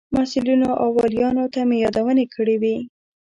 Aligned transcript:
مسئولینو 0.17 0.69
او 0.81 0.87
والیانو 0.97 1.45
ته 1.53 1.61
مې 1.67 1.77
یادونې 1.83 2.25
کړې 2.35 2.55
وې. 2.61 2.75